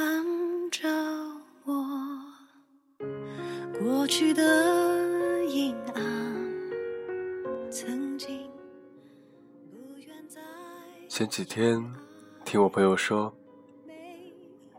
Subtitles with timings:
[0.00, 0.24] 看
[0.70, 0.88] 着
[1.64, 1.74] 我
[3.78, 6.02] 过去的阴暗，
[7.70, 8.50] 曾经
[11.06, 11.84] 前几天
[12.46, 13.30] 听我朋友说，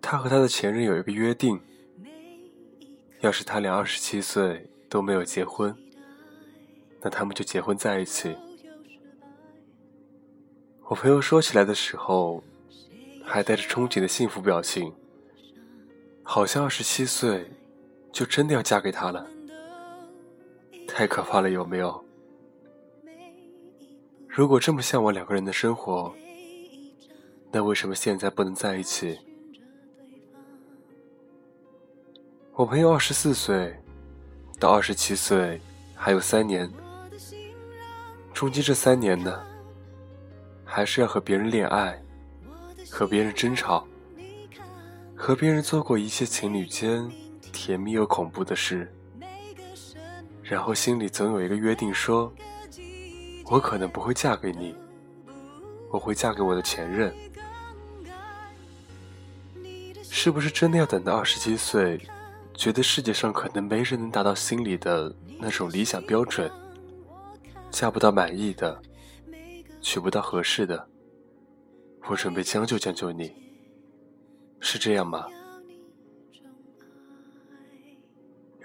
[0.00, 1.60] 他和他的前任有一个约定，
[3.18, 5.74] 要是他俩二十七岁都没有结婚，
[7.00, 8.36] 那他们就结婚在一起。
[10.84, 12.40] 我朋友说起来的时候，
[13.24, 14.94] 还带着憧憬的幸福表情，
[16.30, 17.50] 好像二十七岁
[18.12, 19.26] 就真的要嫁给他了，
[20.86, 22.04] 太可怕了，有没有？
[24.28, 26.14] 如果这么向往两个人的生活，
[27.50, 29.18] 那为什么现在不能在一起？
[32.52, 33.74] 我朋友二十四岁，
[34.60, 35.58] 到二十七岁
[35.94, 36.70] 还有三年，
[38.34, 39.42] 中间这三年呢，
[40.62, 41.98] 还是要和别人恋爱，
[42.90, 43.88] 和别人争吵，
[45.18, 47.10] 和别人做过一切情侣间
[47.52, 48.90] 甜蜜又恐怖的事，
[50.42, 52.32] 然后心里总有一个约定，说，
[53.46, 54.76] 我可能不会嫁给你，
[55.90, 57.12] 我会嫁给我的前任。
[60.02, 62.00] 是不是真的要等到二十七岁，
[62.54, 66.48] 觉得世界上可能没人能达到心里的那种理想标准，
[67.70, 68.80] 嫁不到满意的，
[69.80, 70.88] 娶不到合适的，
[72.06, 73.47] 我准备将就将就你，
[74.60, 75.26] 是这样吗？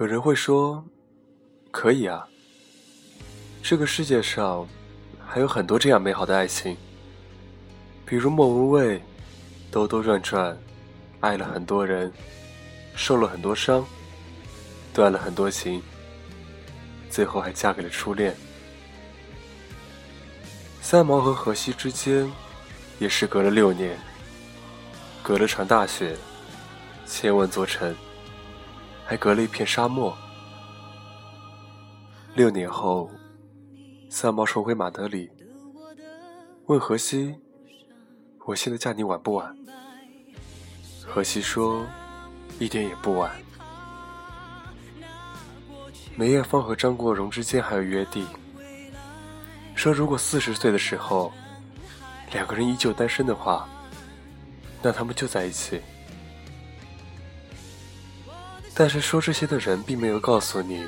[0.00, 0.84] 有人会说，
[1.70, 2.26] 可以啊，
[3.62, 4.66] 这个世界上
[5.24, 6.76] 还有很多这样美好的爱情，
[8.04, 9.02] 比如莫文蔚，
[9.70, 10.56] 兜兜转转。
[11.20, 12.12] 爱了很多人，
[12.96, 13.86] 受了很多伤，
[14.92, 15.80] 断了很多情，
[17.08, 18.34] 最后还嫁给了初恋。
[20.80, 22.28] 三毛和荷西之间，
[22.98, 23.96] 也是隔了六年，
[25.22, 26.16] 隔了场大雪，
[27.06, 27.94] 千万座城，
[29.06, 30.16] 还隔了一片沙漠。
[32.34, 33.08] 六年后，
[34.10, 35.30] 三毛重回马德里，
[36.66, 37.36] 问荷西
[38.46, 39.56] ：“我现在嫁你晚不晚？”
[41.06, 41.86] 荷西说
[42.58, 43.30] ：“一点也不晚。”
[46.16, 48.26] 梅艳芳和张国荣之间还有约定，
[49.76, 51.32] 说如果四十岁的时候，
[52.32, 53.68] 两个人依旧单身的话，
[54.82, 55.80] 那他们就在一起。
[58.74, 60.86] 但是说这些的人并没有告诉你，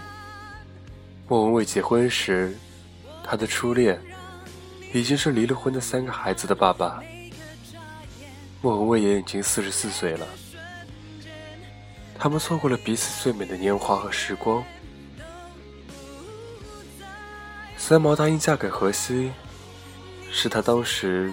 [1.29, 2.57] 莫文蔚结婚时，
[3.23, 4.01] 他的初恋
[4.93, 7.03] 已经是离了婚的三个孩子的爸爸。
[8.63, 10.27] 莫文蔚也已经四十四岁了，
[12.19, 14.65] 他们错过了彼此最美的年华和时光。
[17.77, 19.31] 三毛答应嫁给荷西，
[20.33, 21.31] 是他当时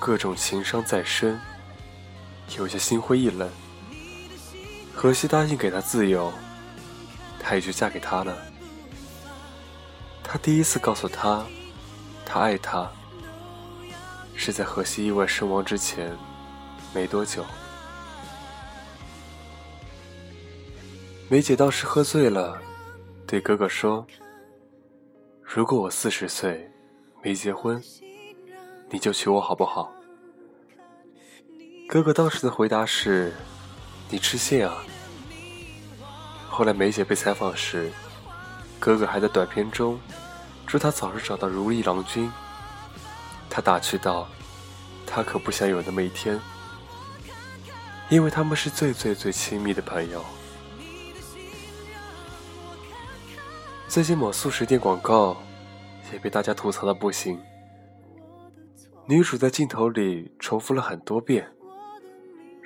[0.00, 1.38] 各种情伤在身，
[2.58, 3.50] 有些心灰意冷。
[4.94, 6.32] 荷西答应给他自由，
[7.38, 8.36] 他也就嫁给他了。
[10.22, 11.44] 他第一次告诉他，
[12.24, 12.90] 他爱他，
[14.34, 16.16] 是在荷西意外身亡之前。
[16.94, 17.44] 没多久，
[21.28, 22.58] 梅姐当时喝醉了，
[23.26, 24.06] 对哥哥说
[25.44, 26.70] ：“如果我四十岁
[27.22, 27.82] 没结婚，
[28.88, 29.92] 你就娶我好不好？”
[31.88, 33.32] 哥哥当时的回答是
[34.10, 34.82] ：“你吃线啊。”
[36.50, 37.92] 后来梅姐被采访时，
[38.80, 39.98] 哥哥还在短片中
[40.66, 42.30] 祝她早日找到如意郎君。
[43.48, 44.28] 他打趣道
[45.06, 46.38] ：“他可不想有那么一天。”
[48.10, 50.24] 因为他们是最最最亲密的朋友。
[53.88, 55.36] 最近某素食店广告
[56.12, 57.40] 也被大家吐槽的不行。
[59.06, 61.48] 女主在镜头里重复了很多遍：“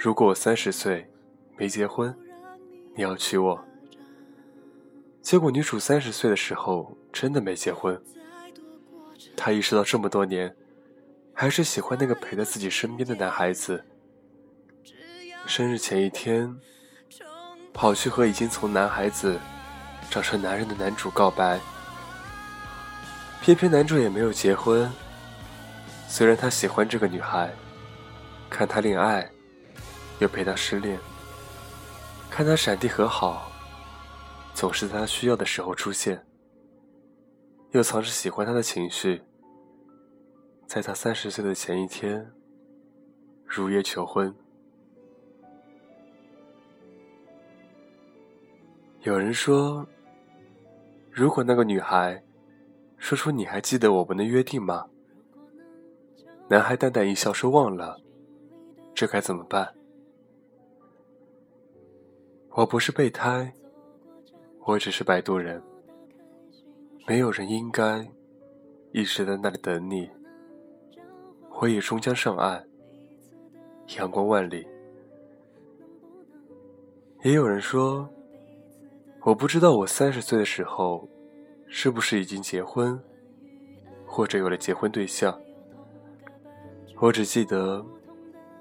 [0.02, 1.06] 如果我三十岁
[1.58, 2.16] 没结婚，
[2.94, 3.62] 你要娶我。”
[5.20, 8.02] 结果女主三十岁的时候真的没结婚。
[9.36, 10.56] 她意识到这么多年，
[11.34, 13.84] 还是喜欢那个陪在自己身边的男孩子。
[15.44, 16.56] 生日前一天，
[17.74, 19.38] 跑去和已经从男孩子
[20.10, 21.60] 长成男人的男主告白。
[23.42, 24.90] 偏偏男主也没有结婚。
[26.08, 27.52] 虽然他喜欢这个女孩，
[28.48, 29.30] 看他恋爱，
[30.20, 30.98] 又陪他失恋，
[32.30, 33.50] 看他闪电和好，
[34.54, 36.24] 总是在他需要的时候出现，
[37.72, 39.22] 又藏着喜欢他的情绪，
[40.66, 42.30] 在他三十岁的前一天，
[43.46, 44.34] 如约求婚。
[49.00, 49.86] 有人说，
[51.10, 52.22] 如果那个女孩
[52.98, 54.86] 说出“你还记得我们的约定吗？”
[56.48, 57.98] 男孩淡淡一笑说：“忘了。”
[58.94, 59.74] 这该怎么办？
[62.52, 63.52] 我不是备胎，
[64.66, 65.62] 我只是摆渡人。
[67.06, 68.04] 没有人应该
[68.90, 70.10] 一直在那里等你。
[71.60, 72.66] 我也终将上岸，
[73.96, 74.66] 阳光万里。
[77.22, 78.08] 也有人说，
[79.22, 81.08] 我不知道我三十岁的时候，
[81.68, 83.00] 是不是已经结婚，
[84.04, 85.38] 或者有了结婚对象。
[86.98, 87.84] 我只记得，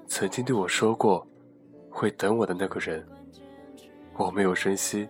[0.06, 1.26] 曾经对我说过，
[1.90, 3.04] 会等我的那个人，
[4.20, 5.08] 我没有珍惜。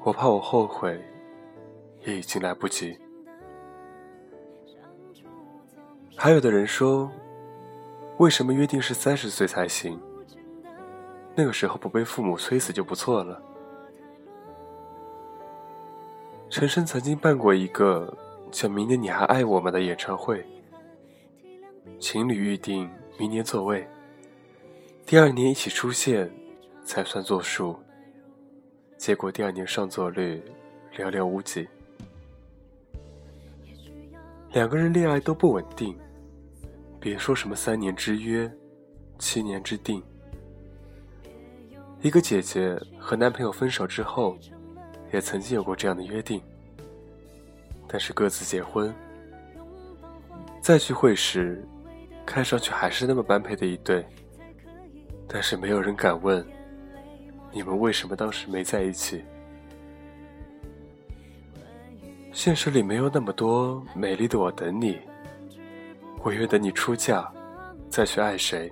[0.00, 1.02] 我怕我后悔，
[2.04, 2.96] 也已经来不及。
[6.14, 7.10] 还有的人说，
[8.18, 9.98] 为什么约定是三十岁才行？
[11.34, 13.42] 那个时候不被父母催死就不错了。
[16.50, 18.14] 陈升曾经办过一个
[18.50, 20.46] 叫“明年你还爱我吗”的演唱会，
[21.98, 22.88] 情侣预定
[23.18, 23.88] 明年座位，
[25.06, 26.30] 第二年一起出现
[26.86, 27.76] 才算作数。
[28.96, 30.42] 结果第二年上座率
[30.96, 31.68] 寥寥无几，
[34.52, 35.98] 两个人恋爱都不稳定，
[36.98, 38.50] 别说什么三年之约、
[39.18, 40.02] 七年之定。
[42.00, 44.38] 一个姐姐和男朋友分手之后，
[45.12, 46.40] 也曾经有过这样的约定，
[47.88, 48.94] 但是各自结婚。
[50.62, 51.62] 再聚会时，
[52.24, 54.06] 看上去还是那么般配的一对，
[55.28, 56.46] 但是没有人敢问，
[57.56, 59.24] 你们为什么当时没在一起？
[62.30, 64.98] 现实里没有那么多美丽的我等你，
[66.22, 67.26] 我愿等你出嫁，
[67.88, 68.70] 再去爱谁。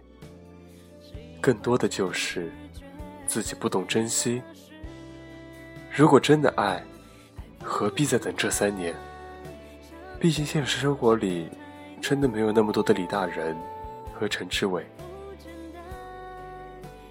[1.40, 2.52] 更多的就是。
[3.26, 4.42] 自己不懂珍惜。
[5.90, 6.84] 如果真的爱，
[7.62, 8.94] 何必再等这三年？
[10.20, 11.48] 毕竟现实生活里，
[12.02, 13.56] 真的没有那么多的李大人
[14.12, 14.84] 和陈志伟。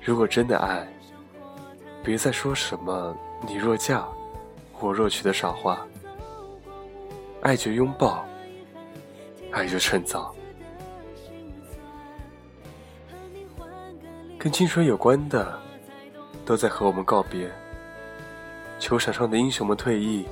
[0.03, 0.87] 如果真的爱，
[2.03, 3.15] 别再说什么
[3.47, 4.05] “你若嫁，
[4.79, 5.87] 我若娶”的傻话。
[7.41, 8.25] 爱就拥抱，
[9.51, 10.35] 爱就趁早。
[14.37, 15.63] 跟青春有关的。
[16.45, 17.49] 都在和我们告别。
[18.79, 20.25] 球场上的英雄们退役，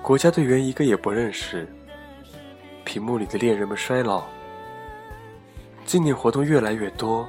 [0.00, 1.68] 国家队员一个也不认识。
[2.84, 4.24] 屏幕里的恋人们衰老，
[5.84, 7.28] 纪念活动越来越多，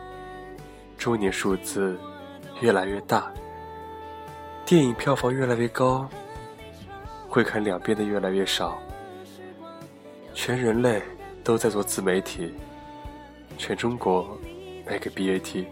[0.98, 2.00] 周年数字
[2.62, 3.32] 越来越大，
[4.66, 6.10] 电影票房越来越高，
[7.28, 8.78] 会看两遍的越来越少。
[10.34, 11.02] 全人类
[11.44, 12.54] 都在做自媒体，
[13.58, 14.38] 全中国
[14.86, 15.66] 卖给 BAT。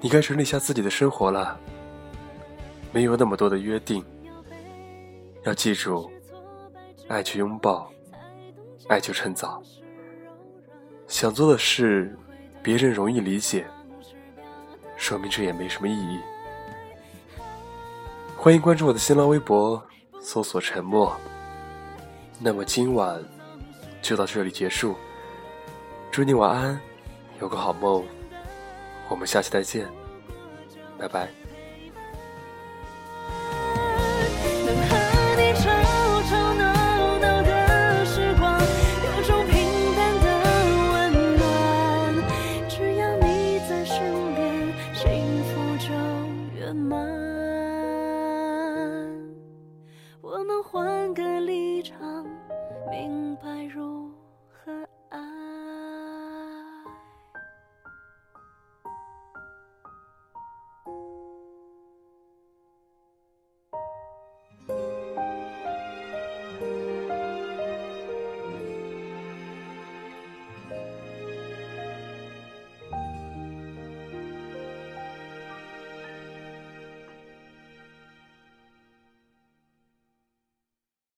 [0.00, 1.58] 你该整理下自己的生活了，
[2.92, 4.04] 没有那么多的约定。
[5.44, 6.10] 要记住，
[7.08, 7.90] 爱就拥抱，
[8.88, 9.62] 爱就趁早。
[11.06, 12.16] 想做的事，
[12.62, 13.66] 别人容易理解，
[15.08, 16.20] 说明这也没什么意义。
[18.36, 19.82] 欢迎关注我的新浪微博，
[20.20, 21.16] 搜索“沉默”。
[22.38, 23.18] 那么今晚
[24.02, 24.94] 就到这里结束，
[26.10, 26.78] 祝你晚安，
[27.40, 28.04] 有个好梦。
[29.08, 29.88] 我们下期再见，
[30.98, 31.47] 拜拜。
[46.78, 46.98] 慢，
[50.20, 52.24] 我们换个立场，
[52.90, 53.97] 明白如。